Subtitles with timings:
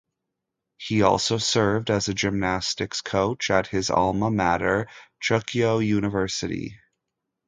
[0.79, 4.87] He also served as a gymnastics coach at his alma mater,
[5.21, 6.79] Chukyo University.